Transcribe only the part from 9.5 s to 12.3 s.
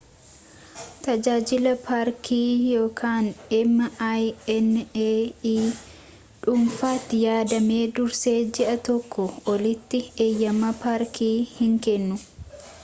olitti eeyyema paarkii hin kennu